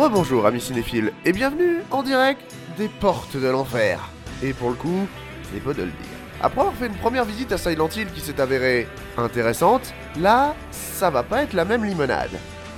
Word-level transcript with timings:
Bonjour 0.00 0.12
ou 0.12 0.14
rebonjour 0.14 0.46
amis 0.46 0.62
cinéphiles 0.62 1.12
et 1.26 1.32
bienvenue 1.32 1.82
en 1.90 2.02
direct 2.02 2.40
des 2.78 2.88
portes 2.88 3.36
de 3.36 3.46
l'enfer. 3.48 4.08
Et 4.42 4.54
pour 4.54 4.70
le 4.70 4.74
coup, 4.74 5.06
c'est 5.52 5.60
pas 5.60 5.74
de 5.74 5.82
le 5.82 5.90
dire. 5.90 6.16
Après 6.40 6.62
avoir 6.62 6.74
fait 6.74 6.86
une 6.86 6.96
première 6.96 7.26
visite 7.26 7.52
à 7.52 7.58
Silent 7.58 7.90
Hill 7.94 8.10
qui 8.10 8.22
s'est 8.22 8.40
avérée 8.40 8.88
intéressante, 9.18 9.92
là, 10.16 10.54
ça 10.70 11.10
va 11.10 11.22
pas 11.22 11.42
être 11.42 11.52
la 11.52 11.66
même 11.66 11.84
limonade. 11.84 12.30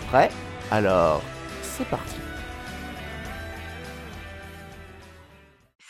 Prêt? 0.08 0.32
Alors, 0.72 1.22
c'est 1.62 1.86
parti. 1.86 2.16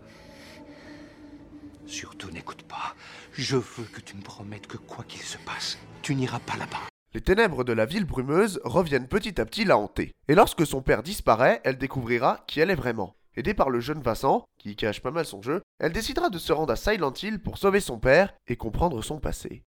Surtout 1.91 2.31
n'écoute 2.31 2.63
pas. 2.63 2.95
Je 3.33 3.57
veux 3.57 3.83
que 3.83 3.99
tu 3.99 4.15
me 4.15 4.21
promettes 4.21 4.65
que 4.65 4.77
quoi 4.77 5.03
qu'il 5.03 5.23
se 5.23 5.37
passe, 5.39 5.77
tu 6.01 6.15
n'iras 6.15 6.39
pas 6.39 6.55
là-bas. 6.55 6.87
Les 7.13 7.19
ténèbres 7.19 7.65
de 7.65 7.73
la 7.73 7.85
ville 7.85 8.05
brumeuse 8.05 8.61
reviennent 8.63 9.09
petit 9.09 9.41
à 9.41 9.45
petit 9.45 9.65
la 9.65 9.77
hanter. 9.77 10.13
Et 10.29 10.35
lorsque 10.35 10.65
son 10.65 10.81
père 10.81 11.03
disparaît, 11.03 11.59
elle 11.65 11.77
découvrira 11.77 12.45
qui 12.47 12.61
elle 12.61 12.71
est 12.71 12.75
vraiment. 12.75 13.17
Aidée 13.35 13.53
par 13.53 13.69
le 13.69 13.81
jeune 13.81 14.01
Vincent, 14.01 14.45
qui 14.57 14.77
cache 14.77 15.01
pas 15.01 15.11
mal 15.11 15.25
son 15.25 15.41
jeu, 15.41 15.61
elle 15.79 15.91
décidera 15.91 16.29
de 16.29 16.37
se 16.37 16.53
rendre 16.53 16.71
à 16.71 16.77
Silent 16.77 17.13
Hill 17.21 17.41
pour 17.41 17.57
sauver 17.57 17.81
son 17.81 17.99
père 17.99 18.33
et 18.47 18.55
comprendre 18.55 19.01
son 19.01 19.19
passé. 19.19 19.63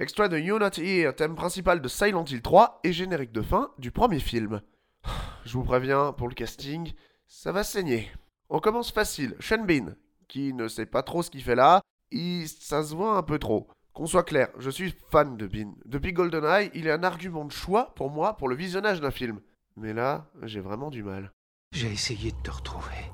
Extrait 0.00 0.28
de 0.28 0.38
You 0.38 0.60
Not 0.60 0.78
Here, 0.78 1.12
thème 1.12 1.34
principal 1.34 1.80
de 1.80 1.88
Silent 1.88 2.24
Hill 2.24 2.40
3 2.40 2.82
et 2.84 2.92
générique 2.92 3.32
de 3.32 3.42
fin 3.42 3.72
du 3.78 3.90
premier 3.90 4.20
film. 4.20 4.62
Je 5.44 5.54
vous 5.54 5.64
préviens, 5.64 6.12
pour 6.12 6.28
le 6.28 6.36
casting, 6.36 6.92
ça 7.26 7.50
va 7.50 7.64
saigner. 7.64 8.08
On 8.48 8.60
commence 8.60 8.92
facile. 8.92 9.34
Sean 9.40 9.64
Bean, 9.64 9.96
qui 10.28 10.54
ne 10.54 10.68
sait 10.68 10.86
pas 10.86 11.02
trop 11.02 11.24
ce 11.24 11.30
qu'il 11.30 11.42
fait 11.42 11.56
là, 11.56 11.80
il... 12.12 12.46
ça 12.46 12.84
se 12.84 12.94
voit 12.94 13.16
un 13.16 13.24
peu 13.24 13.40
trop. 13.40 13.66
Qu'on 13.92 14.06
soit 14.06 14.22
clair, 14.22 14.50
je 14.60 14.70
suis 14.70 14.94
fan 15.10 15.36
de 15.36 15.48
Bean. 15.48 15.74
Depuis 15.84 16.12
GoldenEye, 16.12 16.70
il 16.74 16.86
est 16.86 16.92
un 16.92 17.02
argument 17.02 17.44
de 17.44 17.50
choix 17.50 17.92
pour 17.96 18.08
moi 18.08 18.36
pour 18.36 18.48
le 18.48 18.54
visionnage 18.54 19.00
d'un 19.00 19.10
film. 19.10 19.40
Mais 19.76 19.94
là, 19.94 20.30
j'ai 20.44 20.60
vraiment 20.60 20.90
du 20.90 21.02
mal. 21.02 21.32
J'ai 21.72 21.90
essayé 21.90 22.30
de 22.30 22.40
te 22.44 22.52
retrouver. 22.52 23.10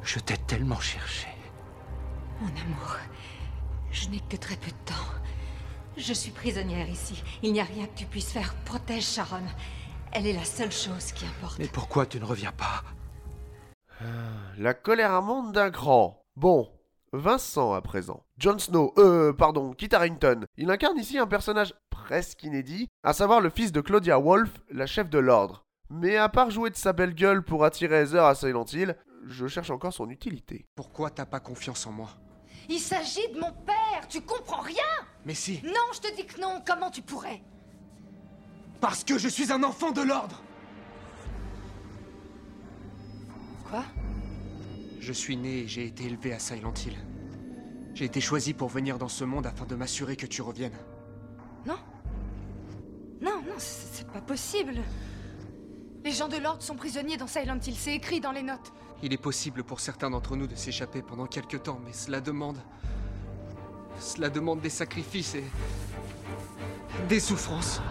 Je 0.00 0.18
t'ai 0.20 0.38
tellement 0.38 0.80
cherché. 0.80 1.28
Mon 2.40 2.48
amour, 2.48 2.96
je 3.92 4.08
n'ai 4.08 4.20
que 4.20 4.36
très 4.36 4.56
peu 4.56 4.70
de 4.70 4.84
temps. 4.84 4.94
Je 5.96 6.12
suis 6.12 6.30
prisonnière 6.30 6.88
ici. 6.88 7.22
Il 7.42 7.52
n'y 7.52 7.60
a 7.60 7.64
rien 7.64 7.86
que 7.86 7.96
tu 7.96 8.06
puisses 8.06 8.32
faire. 8.32 8.54
Protège 8.64 9.04
Sharon. 9.04 9.42
Elle 10.12 10.26
est 10.26 10.32
la 10.32 10.44
seule 10.44 10.72
chose 10.72 11.12
qui 11.12 11.26
importe. 11.26 11.58
Mais 11.58 11.68
pourquoi 11.68 12.06
tu 12.06 12.18
ne 12.18 12.24
reviens 12.24 12.52
pas? 12.52 12.82
La 14.58 14.74
colère 14.74 15.22
monte 15.22 15.52
d'un 15.52 15.70
cran. 15.70 16.24
Bon, 16.34 16.68
Vincent 17.12 17.74
à 17.74 17.82
présent. 17.82 18.24
Jon 18.38 18.58
Snow, 18.58 18.94
euh, 18.96 19.32
pardon, 19.32 19.72
Kit 19.74 19.94
Harington. 19.94 20.46
Il 20.56 20.70
incarne 20.70 20.98
ici 20.98 21.18
un 21.18 21.26
personnage 21.26 21.74
presque 21.90 22.42
inédit, 22.42 22.88
à 23.02 23.12
savoir 23.12 23.40
le 23.40 23.50
fils 23.50 23.70
de 23.70 23.82
Claudia 23.82 24.18
Wolf, 24.18 24.50
la 24.70 24.86
chef 24.86 25.10
de 25.10 25.18
l'ordre. 25.18 25.66
Mais 25.90 26.16
à 26.16 26.30
part 26.30 26.50
jouer 26.50 26.70
de 26.70 26.76
sa 26.76 26.94
belle 26.94 27.14
gueule 27.14 27.42
pour 27.44 27.64
attirer 27.64 28.02
Heather 28.02 28.24
à 28.24 28.34
Silent 28.34 28.64
Hill, 28.64 28.96
je 29.26 29.46
cherche 29.46 29.70
encore 29.70 29.92
son 29.92 30.08
utilité. 30.08 30.66
Pourquoi 30.74 31.10
t'as 31.10 31.26
pas 31.26 31.38
confiance 31.38 31.86
en 31.86 31.92
moi? 31.92 32.08
Il 32.68 32.78
s'agit 32.78 33.28
de 33.34 33.38
mon 33.40 33.52
père 33.52 34.06
Tu 34.08 34.20
comprends 34.20 34.60
rien? 34.60 34.82
Mais 35.24 35.34
si 35.34 35.60
Non, 35.64 35.72
je 35.92 36.00
te 36.00 36.16
dis 36.16 36.26
que 36.26 36.40
non 36.40 36.62
Comment 36.66 36.90
tu 36.90 37.02
pourrais? 37.02 37.42
Parce 38.80 39.04
que 39.04 39.18
je 39.18 39.28
suis 39.28 39.52
un 39.52 39.62
enfant 39.62 39.92
de 39.92 40.02
l'ordre 40.02 40.42
Quoi? 43.68 43.84
Je 45.00 45.12
suis 45.12 45.36
né 45.36 45.60
et 45.60 45.68
j'ai 45.68 45.86
été 45.86 46.04
élevé 46.04 46.32
à 46.32 46.38
Silent 46.38 46.74
Hill. 46.86 46.96
J'ai 47.94 48.04
été 48.04 48.20
choisi 48.20 48.54
pour 48.54 48.68
venir 48.68 48.98
dans 48.98 49.08
ce 49.08 49.24
monde 49.24 49.46
afin 49.46 49.66
de 49.66 49.74
m'assurer 49.74 50.16
que 50.16 50.26
tu 50.26 50.42
reviennes. 50.42 50.76
Non 51.66 51.78
Non, 53.20 53.42
non, 53.42 53.54
c'est 53.58 54.06
pas 54.08 54.20
possible. 54.20 54.74
Les 56.04 56.12
gens 56.12 56.28
de 56.28 56.36
l'ordre 56.36 56.62
sont 56.62 56.74
prisonniers 56.74 57.16
dans 57.16 57.26
Silent 57.26 57.58
Hill, 57.64 57.74
c'est 57.76 57.94
écrit 57.94 58.20
dans 58.20 58.32
les 58.32 58.42
notes. 58.42 58.72
Il 59.04 59.12
est 59.12 59.18
possible 59.18 59.64
pour 59.64 59.80
certains 59.80 60.10
d'entre 60.10 60.36
nous 60.36 60.46
de 60.46 60.54
s'échapper 60.54 61.02
pendant 61.02 61.26
quelque 61.26 61.56
temps, 61.56 61.80
mais 61.84 61.92
cela 61.92 62.20
demande. 62.20 62.58
Cela 63.98 64.30
demande 64.30 64.60
des 64.60 64.70
sacrifices 64.70 65.34
et. 65.34 65.44
des 67.08 67.18
souffrances. 67.18 67.82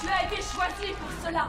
Tu 0.00 0.08
as 0.08 0.24
été 0.26 0.42
choisi 0.42 0.92
pour 0.98 1.10
cela 1.24 1.48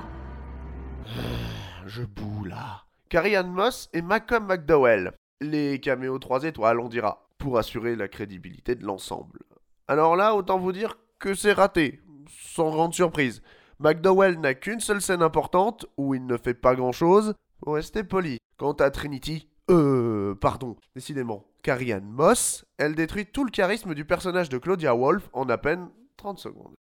Je 1.87 2.03
boue 2.03 2.45
là. 2.45 2.83
Carrie 3.09 3.35
Ann 3.35 3.51
Moss 3.51 3.89
et 3.93 4.03
Malcolm 4.03 4.45
McDowell. 4.45 5.13
Les 5.41 5.79
caméos 5.79 6.19
3 6.19 6.43
étoiles, 6.43 6.79
on 6.79 6.87
dira, 6.87 7.27
pour 7.39 7.57
assurer 7.57 7.95
la 7.95 8.07
crédibilité 8.07 8.75
de 8.75 8.85
l'ensemble. 8.85 9.39
Alors 9.87 10.15
là, 10.15 10.35
autant 10.35 10.59
vous 10.59 10.71
dire 10.71 10.97
que 11.17 11.33
c'est 11.33 11.53
raté, 11.53 12.01
sans 12.29 12.69
grande 12.69 12.93
surprise. 12.93 13.41
McDowell 13.79 14.39
n'a 14.39 14.53
qu'une 14.53 14.79
seule 14.79 15.01
scène 15.01 15.21
importante 15.21 15.85
où 15.97 16.15
il 16.15 16.25
ne 16.25 16.37
fait 16.37 16.53
pas 16.53 16.75
grand 16.75 16.93
chose. 16.93 17.33
Faut 17.63 17.73
rester 17.73 18.03
poli. 18.03 18.37
Quant 18.57 18.71
à 18.73 18.89
Trinity, 18.89 19.49
euh, 19.69 20.33
pardon, 20.35 20.77
décidément, 20.95 21.45
Carrie 21.61 21.93
Moss, 22.01 22.63
elle 22.77 22.95
détruit 22.95 23.25
tout 23.25 23.43
le 23.43 23.51
charisme 23.51 23.93
du 23.93 24.05
personnage 24.05 24.47
de 24.47 24.57
Claudia 24.57 24.93
Wolf 24.93 25.29
en 25.33 25.49
à 25.49 25.57
peine 25.57 25.89
30 26.15 26.39
secondes. 26.39 26.73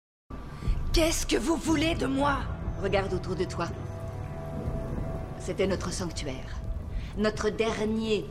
Qu'est-ce 0.92 1.26
que 1.26 1.36
vous 1.36 1.56
voulez 1.56 1.94
de 1.94 2.06
moi? 2.06 2.40
Regarde 2.82 3.14
autour 3.14 3.36
de 3.36 3.44
toi. 3.44 3.68
C'était 5.38 5.66
notre 5.66 5.92
sanctuaire. 5.92 6.60
Notre 7.16 7.48
dernier 7.48 8.26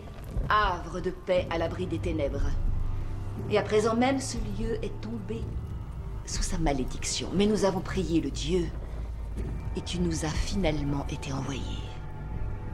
havre 0.50 1.00
de 1.00 1.10
paix 1.10 1.48
à 1.50 1.58
l'abri 1.58 1.88
des 1.88 2.00
ténèbres. 2.00 2.52
Et 3.50 3.58
à 3.58 3.64
présent 3.64 3.96
même, 3.96 4.20
ce 4.20 4.38
lieu 4.38 4.76
est 4.84 5.02
tombé 5.02 5.42
sous 6.32 6.44
sa 6.44 6.58
malédiction. 6.58 7.30
Mais 7.34 7.46
nous 7.46 7.66
avons 7.66 7.82
prié 7.82 8.22
le 8.22 8.32
Dieu. 8.32 8.68
Et 9.76 9.82
tu 9.82 10.00
nous 10.00 10.26
as 10.26 10.30
finalement 10.30 11.06
été 11.08 11.32
envoyé. 11.34 11.62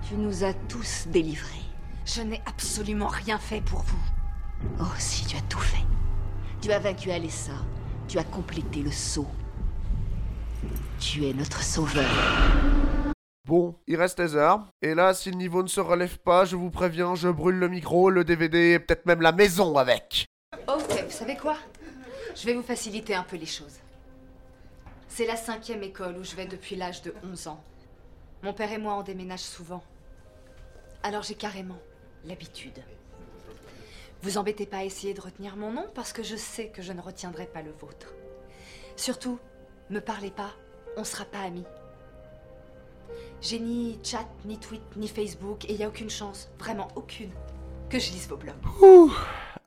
Tu 0.07 0.15
nous 0.15 0.43
as 0.43 0.53
tous 0.53 1.07
délivrés. 1.07 1.65
Je 2.05 2.21
n'ai 2.21 2.41
absolument 2.45 3.07
rien 3.07 3.37
fait 3.37 3.61
pour 3.61 3.81
vous. 3.81 4.05
Oh 4.79 4.93
si, 4.97 5.25
tu 5.25 5.35
as 5.35 5.41
tout 5.41 5.59
fait. 5.59 5.85
Tu 6.61 6.71
as 6.71 6.79
vaincu 6.79 7.11
Alessa. 7.11 7.53
Tu 8.07 8.17
as 8.17 8.23
complété 8.23 8.81
le 8.81 8.91
saut. 8.91 9.27
Tu 10.99 11.25
es 11.25 11.33
notre 11.33 11.61
sauveur. 11.61 12.09
Bon, 13.45 13.75
il 13.87 13.95
reste 13.95 14.19
les 14.19 14.35
heures. 14.35 14.67
Et 14.81 14.93
là, 14.93 15.13
si 15.13 15.31
le 15.31 15.37
niveau 15.37 15.63
ne 15.63 15.67
se 15.67 15.79
relève 15.79 16.19
pas, 16.19 16.45
je 16.45 16.55
vous 16.55 16.69
préviens, 16.69 17.15
je 17.15 17.29
brûle 17.29 17.55
le 17.55 17.69
micro, 17.69 18.09
le 18.09 18.23
DVD 18.23 18.73
et 18.73 18.79
peut-être 18.79 19.05
même 19.05 19.21
la 19.21 19.31
maison 19.31 19.77
avec. 19.77 20.25
Ok, 20.67 21.03
vous 21.05 21.11
savez 21.11 21.37
quoi? 21.37 21.57
Je 22.39 22.45
vais 22.45 22.53
vous 22.53 22.61
faciliter 22.61 23.15
un 23.15 23.23
peu 23.23 23.35
les 23.35 23.47
choses. 23.47 23.79
C'est 25.07 25.25
la 25.25 25.35
cinquième 25.35 25.81
école 25.81 26.17
où 26.17 26.23
je 26.23 26.35
vais 26.35 26.45
depuis 26.45 26.75
l'âge 26.75 27.01
de 27.01 27.15
11 27.23 27.47
ans. 27.47 27.63
Mon 28.43 28.53
père 28.53 28.71
et 28.71 28.77
moi 28.77 28.93
on 28.93 29.01
déménage 29.01 29.39
souvent. 29.39 29.83
Alors 31.01 31.23
j'ai 31.23 31.33
carrément 31.33 31.79
l'habitude. 32.25 32.83
Vous 34.21 34.37
embêtez 34.37 34.67
pas 34.67 34.77
à 34.77 34.83
essayer 34.83 35.15
de 35.15 35.21
retenir 35.21 35.55
mon 35.55 35.71
nom 35.71 35.87
parce 35.95 36.13
que 36.13 36.21
je 36.21 36.35
sais 36.35 36.67
que 36.67 36.83
je 36.83 36.93
ne 36.93 37.01
retiendrai 37.01 37.47
pas 37.47 37.63
le 37.63 37.71
vôtre. 37.71 38.13
Surtout, 38.95 39.39
me 39.89 39.99
parlez 39.99 40.31
pas, 40.31 40.53
on 40.95 41.03
sera 41.03 41.25
pas 41.25 41.41
amis. 41.41 41.65
J'ai 43.41 43.59
ni 43.59 43.97
chat, 44.03 44.27
ni 44.45 44.59
tweet, 44.59 44.83
ni 44.95 45.07
Facebook 45.07 45.65
et 45.65 45.73
il 45.73 45.79
y 45.79 45.83
a 45.83 45.87
aucune 45.87 46.11
chance, 46.11 46.51
vraiment 46.59 46.89
aucune, 46.95 47.31
que 47.89 47.97
je 47.97 48.11
lise 48.11 48.27
vos 48.27 48.37
blogs. 48.37 48.53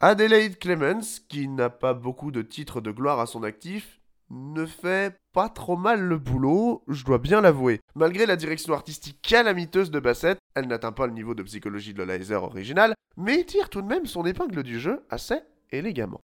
Adelaide 0.02 0.58
Clemens, 0.58 1.20
qui 1.28 1.46
n'a 1.46 1.68
pas 1.68 1.92
beaucoup 1.92 2.30
de 2.30 2.40
titres 2.40 2.80
de 2.80 2.90
gloire 2.90 3.20
à 3.20 3.26
son 3.26 3.42
actif, 3.42 4.00
ne 4.30 4.64
fait 4.64 5.14
pas 5.34 5.50
trop 5.50 5.76
mal 5.76 6.00
le 6.00 6.16
boulot, 6.16 6.82
je 6.88 7.04
dois 7.04 7.18
bien 7.18 7.42
l'avouer. 7.42 7.80
Malgré 7.94 8.24
la 8.24 8.36
direction 8.36 8.72
artistique 8.72 9.20
calamiteuse 9.20 9.90
de 9.90 10.00
Bassett, 10.00 10.38
elle 10.54 10.68
n'atteint 10.68 10.92
pas 10.92 11.06
le 11.06 11.12
niveau 11.12 11.34
de 11.34 11.42
psychologie 11.42 11.92
de 11.92 12.02
Laser 12.02 12.42
original, 12.42 12.94
mais 13.18 13.44
tire 13.44 13.68
tout 13.68 13.82
de 13.82 13.88
même 13.88 14.06
son 14.06 14.24
épingle 14.24 14.62
du 14.62 14.80
jeu 14.80 15.04
assez 15.10 15.40
élégamment. 15.70 16.22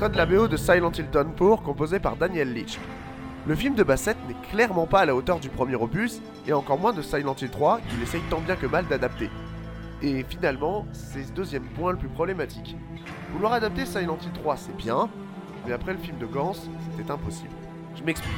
Extrait 0.00 0.12
de 0.14 0.16
la 0.16 0.24
BO 0.24 0.48
de 0.48 0.56
Silent 0.56 0.92
Hill 0.92 1.10
Downpour 1.10 1.62
composé 1.62 2.00
par 2.00 2.16
Daniel 2.16 2.54
Leach. 2.54 2.78
Le 3.46 3.54
film 3.54 3.74
de 3.74 3.82
Bassett 3.82 4.16
n'est 4.26 4.48
clairement 4.50 4.86
pas 4.86 5.00
à 5.00 5.04
la 5.04 5.14
hauteur 5.14 5.38
du 5.40 5.50
premier 5.50 5.74
opus, 5.74 6.22
et 6.46 6.54
encore 6.54 6.78
moins 6.78 6.94
de 6.94 7.02
Silent 7.02 7.36
Hill 7.38 7.50
3, 7.50 7.82
qu'il 7.82 8.02
essaye 8.02 8.22
tant 8.30 8.40
bien 8.40 8.56
que 8.56 8.64
mal 8.64 8.86
d'adapter. 8.86 9.28
Et 10.00 10.24
finalement, 10.26 10.86
c'est 10.94 11.24
ce 11.24 11.32
deuxième 11.32 11.64
point 11.64 11.92
le 11.92 11.98
plus 11.98 12.08
problématique. 12.08 12.78
Vouloir 13.34 13.52
adapter 13.52 13.84
Silent 13.84 14.16
Hill 14.22 14.32
3, 14.32 14.56
c'est 14.56 14.76
bien, 14.78 15.10
mais 15.66 15.74
après 15.74 15.92
le 15.92 15.98
film 15.98 16.16
de 16.16 16.24
Gans, 16.24 16.54
c'était 16.96 17.10
impossible. 17.10 17.52
Je 17.94 18.02
m'explique. 18.02 18.32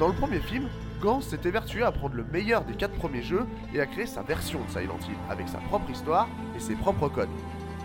Dans 0.00 0.08
le 0.08 0.14
premier 0.14 0.40
film, 0.40 0.68
Gans 1.00 1.20
s'est 1.20 1.38
évertué 1.44 1.84
à 1.84 1.92
prendre 1.92 2.16
le 2.16 2.24
meilleur 2.32 2.64
des 2.64 2.74
quatre 2.74 2.96
premiers 2.96 3.22
jeux 3.22 3.46
et 3.72 3.80
à 3.80 3.86
créer 3.86 4.06
sa 4.06 4.22
version 4.22 4.58
de 4.64 4.70
Silent 4.70 4.98
Hill, 5.08 5.14
avec 5.30 5.46
sa 5.46 5.58
propre 5.58 5.88
histoire 5.88 6.26
et 6.56 6.58
ses 6.58 6.74
propres 6.74 7.08
codes. 7.08 7.28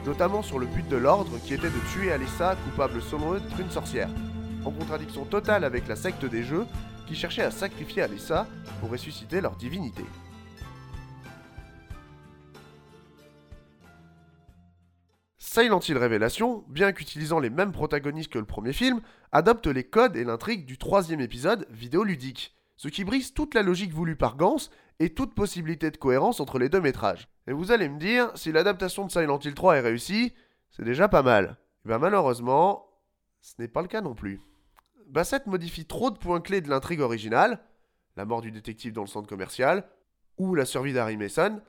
Notamment 0.06 0.44
sur 0.44 0.60
le 0.60 0.68
but 0.68 0.88
de 0.88 0.98
l'ordre 0.98 1.40
qui 1.44 1.56
était 1.56 1.70
de 1.70 1.92
tuer 1.92 2.12
Alessa, 2.12 2.56
coupable 2.64 3.02
selon 3.02 3.34
eux 3.34 3.40
d'être 3.40 3.60
une 3.60 3.72
sorcière. 3.72 4.10
En 4.64 4.72
contradiction 4.72 5.26
totale 5.26 5.64
avec 5.64 5.88
la 5.88 5.96
secte 5.96 6.26
des 6.26 6.44
jeux, 6.44 6.66
qui 7.08 7.16
cherchait 7.16 7.44
à 7.44 7.52
sacrifier 7.52 8.04
Alessa 8.04 8.48
pour 8.80 8.90
ressusciter 8.90 9.42
leur 9.42 9.56
divinité. 9.56 10.04
Silent 15.38 15.80
Hill 15.80 15.98
Révélation, 15.98 16.66
bien 16.68 16.92
qu'utilisant 16.92 17.40
les 17.40 17.50
mêmes 17.50 17.72
protagonistes 17.72 18.32
que 18.32 18.40
le 18.40 18.46
premier 18.46 18.74
film, 18.74 19.02
adopte 19.32 19.68
les 19.68 19.86
codes 19.86 20.18
et 20.18 20.24
l'intrigue 20.24 20.66
du 20.66 20.78
troisième 20.78 21.22
épisode 21.22 21.66
vidéoludique, 21.72 22.54
ce 22.78 22.90
qui 22.90 23.06
brise 23.06 23.34
toute 23.34 23.54
la 23.54 23.62
logique 23.64 23.94
voulue 23.94 24.18
par 24.18 24.36
Gans 24.36 24.58
et 25.00 25.14
toute 25.14 25.36
possibilité 25.36 25.92
de 25.92 25.98
cohérence 25.98 26.40
entre 26.40 26.60
les 26.60 26.70
deux 26.70 26.82
métrages. 26.82 27.28
Et 27.48 27.54
vous 27.54 27.72
allez 27.72 27.90
me 27.90 28.00
dire, 28.00 28.32
si 28.36 28.52
l'adaptation 28.52 29.06
de 29.06 29.12
Silent 29.12 29.40
Hill 29.40 29.54
3 29.54 29.78
est 29.78 29.82
réussie, 29.82 30.34
c'est 30.72 30.86
déjà 30.86 31.08
pas 31.08 31.24
mal. 31.24 31.58
Et 31.86 31.90
ben 31.90 32.00
malheureusement, 32.00 32.88
ce 33.42 33.54
n'est 33.60 33.68
pas 33.68 33.82
le 33.82 33.88
cas 33.88 34.02
non 34.02 34.16
plus. 34.16 34.42
Bassett 35.08 35.46
modifie 35.46 35.86
trop 35.86 36.12
de 36.12 36.18
points 36.18 36.42
clés 36.42 36.62
de 36.62 36.70
l'intrigue 36.70 37.02
originale, 37.02 37.60
la 38.16 38.26
mort 38.26 38.42
du 38.42 38.52
détective 38.52 38.94
dans 38.94 39.02
le 39.02 39.08
centre 39.08 39.30
commercial, 39.30 39.88
ou 40.38 40.56
la 40.56 40.66
survie 40.66 40.94
d'Harry 40.94 41.18
Mason, 41.18 41.62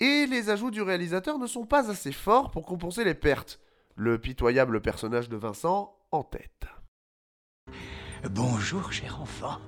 et 0.00 0.26
les 0.26 0.50
ajouts 0.50 0.70
du 0.70 0.82
réalisateur 0.82 1.38
ne 1.38 1.46
sont 1.46 1.66
pas 1.66 1.90
assez 1.90 2.12
forts 2.12 2.50
pour 2.50 2.66
compenser 2.66 3.04
les 3.04 3.14
pertes. 3.14 3.60
Le 3.94 4.18
pitoyable 4.18 4.80
personnage 4.80 5.28
de 5.28 5.36
Vincent 5.36 5.96
en 6.10 6.22
tête. 6.22 6.66
Bonjour, 8.30 8.92
cher 8.92 9.20
enfant. 9.20 9.58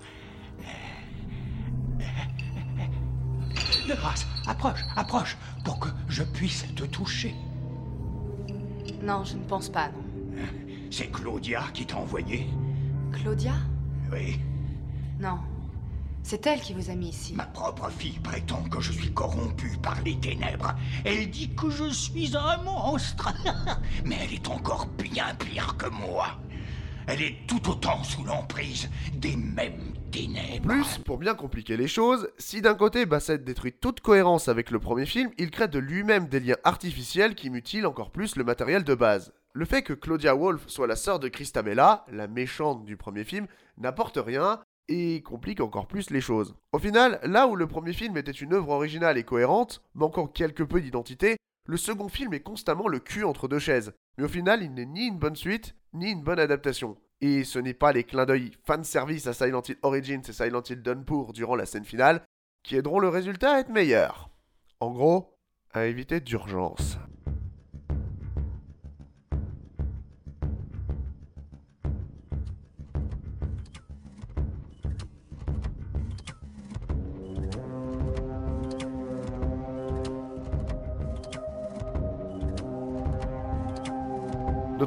De 3.89 3.95
grâce, 3.95 4.27
approche, 4.47 4.81
approche, 4.97 5.37
pour 5.65 5.79
que 5.79 5.89
je 6.09 6.23
puisse 6.23 6.65
te 6.75 6.85
toucher. 6.85 7.35
Non, 9.03 9.25
je 9.25 9.37
ne 9.37 9.45
pense 9.45 9.69
pas, 9.69 9.89
non. 9.89 10.03
C'est 10.91 11.11
Claudia 11.11 11.65
qui 11.75 11.85
t'a 11.85 11.97
envoyé 11.97 12.47
Claudia? 13.13 13.55
Oui. 14.13 14.41
Non. 15.21 15.39
C'est 16.23 16.47
elle 16.47 16.61
qui 16.61 16.73
vous 16.73 16.89
a 16.89 16.95
mis 16.95 17.09
ici. 17.09 17.35
Ma 17.35 17.45
propre 17.45 17.91
fille 17.91 18.19
prétend 18.21 18.63
que 18.65 18.81
je 18.81 18.93
suis 18.93 19.13
corrompu 19.13 19.77
par 19.83 20.01
les 20.03 20.19
ténèbres. 20.19 20.75
Elle 21.05 21.31
dit 21.31 21.55
que 21.55 21.69
je 21.69 21.91
suis 21.91 22.35
un 22.35 22.57
monstre. 22.63 23.33
Mais 24.07 24.17
elle 24.23 24.33
est 24.33 24.49
encore 24.49 24.87
bien 24.87 25.35
pire 25.35 25.77
que 25.77 25.89
moi. 25.91 26.39
Elle 27.07 27.21
est 27.21 27.37
tout 27.47 27.71
autant 27.71 28.03
sous 28.03 28.25
l'emprise 28.25 28.89
des 29.15 29.37
mêmes 29.37 29.93
ténèbres. 30.11 30.67
Plus, 30.67 30.99
pour 31.05 31.19
bien 31.19 31.35
compliquer 31.35 31.77
les 31.77 31.87
choses, 31.87 32.31
si 32.39 32.63
d'un 32.63 32.75
côté 32.75 33.05
Bassett 33.05 33.45
détruit 33.45 33.73
toute 33.73 34.01
cohérence 34.01 34.49
avec 34.49 34.71
le 34.71 34.79
premier 34.79 35.05
film, 35.05 35.31
il 35.37 35.51
crée 35.51 35.69
de 35.69 35.79
lui-même 35.79 36.29
des 36.29 36.41
liens 36.41 36.57
artificiels 36.65 37.35
qui 37.35 37.51
mutilent 37.51 37.87
encore 37.87 38.11
plus 38.11 38.37
le 38.37 38.45
matériel 38.45 38.85
de 38.85 38.95
base. 38.95 39.35
Le 39.53 39.67
fait 39.67 39.83
que 39.83 39.93
Claudia 39.93 40.35
Wolf 40.35 40.63
soit 40.67 40.87
la 40.87 40.97
sœur 40.97 41.19
de 41.21 41.29
Christabella, 41.29 42.07
la 42.11 42.27
méchante 42.27 42.87
du 42.87 42.97
premier 42.97 43.25
film, 43.25 43.47
n'apporte 43.77 44.19
rien 44.19 44.61
et 44.89 45.23
complique 45.23 45.61
encore 45.61 45.87
plus 45.87 46.09
les 46.09 46.23
choses. 46.23 46.55
Au 46.73 46.79
final, 46.79 47.21
là 47.23 47.47
où 47.47 47.55
le 47.55 47.67
premier 47.67 47.93
film 47.93 48.17
était 48.17 48.33
une 48.33 48.55
œuvre 48.55 48.71
originale 48.71 49.19
et 49.19 49.25
cohérente, 49.25 49.83
manquant 49.95 50.27
quelque 50.27 50.63
peu 50.63 50.81
d'identité, 50.81 51.37
le 51.67 51.77
second 51.77 52.09
film 52.09 52.33
est 52.33 52.41
constamment 52.41 52.89
le 52.89 52.99
cul 52.99 53.25
entre 53.25 53.47
deux 53.47 53.59
chaises. 53.59 53.93
Mais 54.17 54.25
au 54.25 54.29
final, 54.29 54.63
il 54.63 54.73
n'est 54.73 54.87
ni 54.87 55.07
une 55.07 55.19
bonne 55.19 55.37
suite, 55.37 55.75
ni 55.93 56.11
une 56.11 56.23
bonne 56.23 56.39
adaptation. 56.39 56.97
Et 57.21 57.45
ce 57.45 57.59
n'est 57.59 57.75
pas 57.75 57.93
les 57.93 58.05
clins 58.05 58.27
d'œil 58.27 58.53
fanservice 58.65 59.27
à 59.27 59.33
Silent 59.33 59.63
Hill 59.67 59.79
Origins 59.83 60.23
et 60.29 60.33
Silent 60.33 60.63
Hill 60.69 60.83
Downpour 60.83 61.33
durant 61.33 61.57
la 61.57 61.67
scène 61.67 61.85
finale 61.85 62.23
qui 62.63 62.77
aideront 62.77 62.99
le 62.99 63.09
résultat 63.09 63.55
à 63.55 63.61
être 63.61 63.71
meilleur. 63.71 64.31
En 64.81 64.91
gros, 64.91 65.35
à 65.73 65.87
éviter 65.87 66.21
d'urgence. 66.21 66.99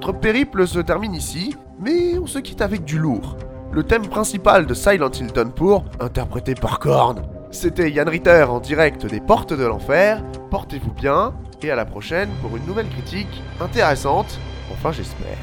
Notre 0.08 0.22
périple 0.22 0.66
se 0.66 0.80
termine 0.80 1.14
ici, 1.14 1.54
mais 1.82 2.18
on 2.18 2.28
se 2.28 2.40
quitte 2.40 2.62
avec 2.62 2.86
du 2.86 2.98
lourd. 2.98 3.36
Le 3.74 3.84
thème 3.84 4.08
principal 4.08 4.66
de 4.66 4.74
Silent 4.74 5.12
Hill 5.12 5.34
Downpour, 5.34 5.84
interprété 6.00 6.56
par 6.56 6.80
Korn. 6.80 7.24
C'était 7.52 7.92
Yann 7.92 8.08
Ritter 8.08 8.44
en 8.44 8.62
direct 8.62 9.06
des 9.06 9.20
Portes 9.20 9.52
de 9.52 9.66
l'Enfer. 9.66 10.24
Portez-vous 10.50 10.94
bien 10.94 11.34
et 11.62 11.72
à 11.72 11.76
la 11.76 11.84
prochaine 11.84 12.30
pour 12.42 12.56
une 12.56 12.66
nouvelle 12.66 12.88
critique 12.88 13.44
intéressante, 13.60 14.40
enfin 14.72 14.94
j'espère. 14.94 15.36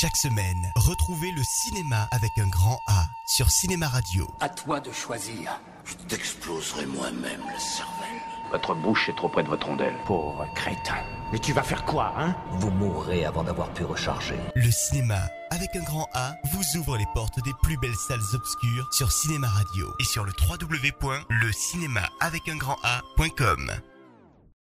Chaque 0.00 0.16
semaine, 0.16 0.70
retrouvez 0.76 1.32
le 1.32 1.42
cinéma 1.42 2.06
avec 2.12 2.38
un 2.38 2.46
grand 2.46 2.80
A 2.86 3.06
sur 3.26 3.50
Cinéma 3.50 3.88
Radio. 3.88 4.28
À 4.38 4.48
toi 4.48 4.78
de 4.78 4.92
choisir. 4.92 5.60
Je 5.84 5.94
t'exploserai 6.06 6.86
moi-même 6.86 7.40
le 7.40 7.58
cervelle. 7.58 8.22
Votre 8.52 8.76
bouche 8.76 9.08
est 9.08 9.16
trop 9.16 9.28
près 9.28 9.42
de 9.42 9.48
votre 9.48 9.66
rondelle. 9.66 9.96
Pauvre 10.06 10.46
crétin. 10.54 10.98
Mais 11.32 11.40
tu 11.40 11.52
vas 11.52 11.64
faire 11.64 11.84
quoi, 11.84 12.14
hein? 12.16 12.36
Vous 12.60 12.70
mourrez 12.70 13.24
avant 13.24 13.42
d'avoir 13.42 13.72
pu 13.74 13.82
recharger. 13.82 14.36
Le 14.54 14.70
cinéma 14.70 15.18
avec 15.50 15.74
un 15.74 15.82
grand 15.82 16.06
A 16.14 16.34
vous 16.52 16.78
ouvre 16.78 16.96
les 16.96 17.08
portes 17.12 17.42
des 17.42 17.54
plus 17.64 17.76
belles 17.78 17.96
salles 17.96 18.20
obscures 18.34 18.88
sur 18.92 19.10
Cinéma 19.10 19.48
Radio 19.48 19.92
et 19.98 20.04
sur 20.04 20.24
le 20.24 20.30
www.lecinéma 20.48 22.08